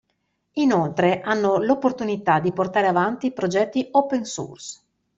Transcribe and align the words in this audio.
Inoltre, 0.53 1.21
hanno 1.21 1.57
l'opportunità 1.59 2.39
di 2.39 2.51
portare 2.51 2.87
avanti 2.87 3.31
progetti 3.31 3.87
Open 3.91 4.25
Source. 4.25 4.81